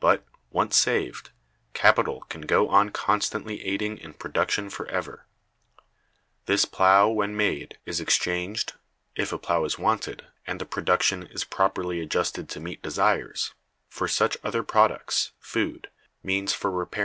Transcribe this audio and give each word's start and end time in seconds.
But, 0.00 0.24
once 0.50 0.76
saved, 0.76 1.30
capital 1.72 2.22
can 2.22 2.40
go 2.40 2.68
on 2.68 2.90
constantly 2.90 3.62
aiding 3.64 3.96
in 3.98 4.12
production 4.14 4.68
forever. 4.70 5.24
This 6.46 6.64
plow 6.64 7.08
when 7.10 7.36
made 7.36 7.78
is 7.86 8.00
exchanged 8.00 8.72
(if 9.14 9.32
a 9.32 9.38
plow 9.38 9.64
is 9.64 9.78
wanted, 9.78 10.26
and 10.48 10.60
the 10.60 10.66
production 10.66 11.28
is 11.28 11.44
properly 11.44 12.00
adjusted 12.00 12.48
to 12.48 12.58
meet 12.58 12.82
desires) 12.82 13.54
for 13.88 14.08
such 14.08 14.36
other 14.42 14.64
products, 14.64 15.30
food, 15.38 15.88
means 16.24 16.52
for 16.52 16.68
repairing 16.72 16.90
tools, 16.90 16.94
etc. 16.98 17.00